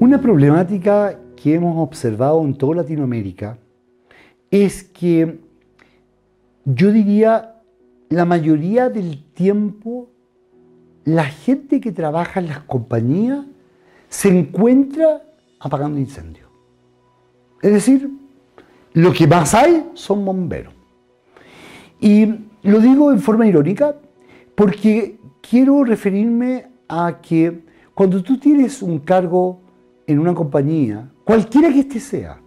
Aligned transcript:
Una 0.00 0.20
problemática 0.20 1.18
que 1.36 1.54
hemos 1.54 1.76
observado 1.76 2.42
en 2.42 2.54
toda 2.54 2.76
Latinoamérica 2.76 3.58
es 4.50 4.84
que 4.84 5.40
yo 6.64 6.92
diría 6.92 7.56
la 8.08 8.24
mayoría 8.24 8.88
del 8.88 9.22
tiempo 9.34 10.08
la 11.04 11.24
gente 11.24 11.80
que 11.80 11.92
trabaja 11.92 12.40
en 12.40 12.48
las 12.48 12.60
compañías 12.60 13.44
se 14.08 14.28
encuentra 14.28 15.22
apagando 15.58 15.98
incendios. 15.98 16.48
Es 17.62 17.72
decir, 17.72 18.10
lo 18.92 19.12
que 19.12 19.26
más 19.26 19.54
hay 19.54 19.90
son 19.94 20.24
bomberos. 20.24 20.74
Y 22.00 22.26
lo 22.62 22.80
digo 22.80 23.10
en 23.10 23.20
forma 23.20 23.46
irónica 23.46 23.96
porque 24.58 25.20
quiero 25.40 25.84
referirme 25.84 26.66
a 26.88 27.20
que 27.22 27.62
cuando 27.94 28.20
tú 28.24 28.38
tienes 28.38 28.82
un 28.82 28.98
cargo 28.98 29.60
en 30.04 30.18
una 30.18 30.34
compañía, 30.34 31.08
cualquiera 31.22 31.68
que 31.68 31.78
éste 31.78 32.00
sea, 32.00 32.40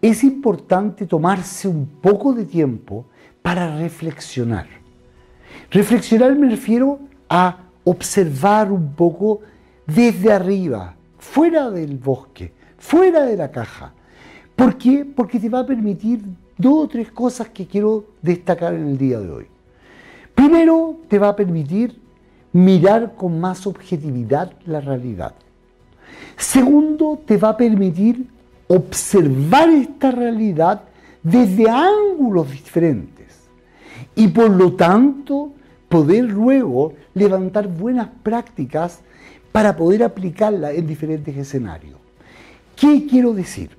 es 0.00 0.24
importante 0.24 1.04
tomarse 1.04 1.68
un 1.68 1.84
poco 2.00 2.32
de 2.32 2.46
tiempo 2.46 3.04
para 3.42 3.76
reflexionar. 3.76 4.66
Reflexionar 5.70 6.34
me 6.34 6.48
refiero 6.48 7.00
a 7.28 7.58
observar 7.84 8.72
un 8.72 8.94
poco 8.94 9.40
desde 9.86 10.32
arriba, 10.32 10.96
fuera 11.18 11.70
del 11.70 11.98
bosque, 11.98 12.54
fuera 12.78 13.22
de 13.26 13.36
la 13.36 13.50
caja. 13.50 13.92
¿Por 14.56 14.78
qué? 14.78 15.04
Porque 15.04 15.38
te 15.38 15.50
va 15.50 15.58
a 15.58 15.66
permitir 15.66 16.22
dos 16.56 16.84
o 16.84 16.88
tres 16.88 17.12
cosas 17.12 17.50
que 17.50 17.66
quiero 17.66 18.14
destacar 18.22 18.72
en 18.72 18.88
el 18.88 18.96
día 18.96 19.20
de 19.20 19.30
hoy. 19.30 19.53
Primero, 20.44 20.98
te 21.08 21.18
va 21.18 21.30
a 21.30 21.36
permitir 21.36 21.98
mirar 22.52 23.14
con 23.16 23.40
más 23.40 23.66
objetividad 23.66 24.52
la 24.66 24.78
realidad. 24.78 25.34
Segundo, 26.36 27.18
te 27.24 27.38
va 27.38 27.48
a 27.48 27.56
permitir 27.56 28.28
observar 28.68 29.70
esta 29.70 30.10
realidad 30.10 30.82
desde 31.22 31.70
ángulos 31.70 32.50
diferentes 32.50 33.48
y 34.14 34.28
por 34.28 34.50
lo 34.50 34.74
tanto 34.74 35.54
poder 35.88 36.24
luego 36.24 36.92
levantar 37.14 37.66
buenas 37.66 38.08
prácticas 38.22 39.00
para 39.50 39.74
poder 39.74 40.04
aplicarla 40.04 40.72
en 40.72 40.86
diferentes 40.86 41.34
escenarios. 41.34 41.96
¿Qué 42.76 43.06
quiero 43.06 43.32
decir? 43.32 43.70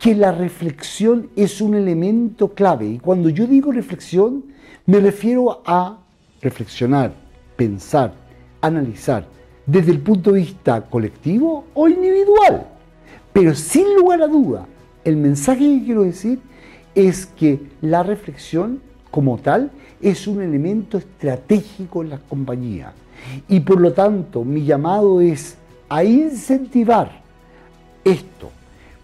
Que 0.00 0.14
la 0.14 0.32
reflexión 0.32 1.28
es 1.36 1.60
un 1.60 1.74
elemento 1.74 2.54
clave 2.54 2.86
y 2.86 2.98
cuando 2.98 3.28
yo 3.28 3.46
digo 3.46 3.70
reflexión 3.70 4.44
me 4.86 4.98
refiero 4.98 5.62
a 5.64 5.98
reflexionar, 6.40 7.12
pensar, 7.54 8.14
analizar 8.60 9.26
desde 9.66 9.92
el 9.92 10.00
punto 10.00 10.32
de 10.32 10.40
vista 10.40 10.80
colectivo 10.88 11.66
o 11.74 11.86
individual. 11.86 12.66
Pero 13.32 13.54
sin 13.54 13.94
lugar 13.94 14.22
a 14.22 14.26
duda, 14.26 14.66
el 15.04 15.16
mensaje 15.16 15.60
que 15.60 15.84
quiero 15.84 16.02
decir 16.02 16.40
es 16.94 17.26
que 17.26 17.60
la 17.80 18.02
reflexión 18.02 18.80
como 19.10 19.38
tal 19.38 19.70
es 20.00 20.26
un 20.26 20.42
elemento 20.42 20.98
estratégico 20.98 22.02
en 22.02 22.10
las 22.10 22.20
compañías. 22.20 22.92
Y 23.48 23.60
por 23.60 23.80
lo 23.80 23.92
tanto, 23.92 24.44
mi 24.44 24.64
llamado 24.64 25.20
es 25.20 25.56
a 25.88 26.04
incentivar 26.04 27.20
esto, 28.04 28.50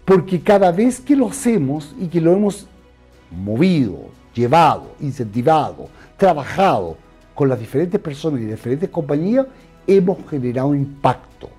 porque 0.07 0.41
cada 0.41 0.71
vez 0.71 1.01
que 1.01 1.17
lo 1.17 1.29
hacemos 1.29 1.93
y 2.01 2.07
que 2.07 2.21
lo 2.21 2.33
hemos 2.33 2.67
movido, 3.31 3.99
llevado, 4.33 4.93
incentivado, 5.01 5.89
trabajado 6.17 6.97
con 7.35 7.49
las 7.49 7.59
diferentes 7.59 8.01
personas 8.01 8.41
y 8.41 8.45
diferentes 8.45 8.89
compañías, 8.89 9.47
hemos 9.87 10.19
generado 10.31 10.75
impacto. 10.77 11.51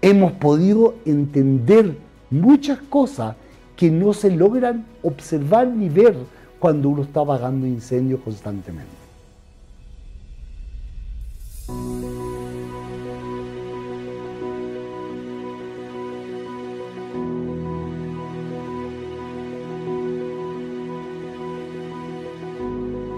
Hemos 0.00 0.32
podido 0.32 0.94
entender 1.04 1.96
muchas 2.30 2.78
cosas 2.78 3.36
que 3.76 3.90
no 3.90 4.14
se 4.14 4.30
logran 4.30 4.86
observar 5.02 5.66
ni 5.68 5.90
ver 5.90 6.16
cuando 6.58 6.88
uno 6.88 7.02
está 7.02 7.20
apagando 7.20 7.66
incendios 7.66 8.20
constantemente. 8.20 8.90